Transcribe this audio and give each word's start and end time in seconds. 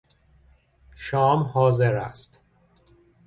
شام 0.95 1.39
حاضر 1.43 1.95
است. 1.95 2.39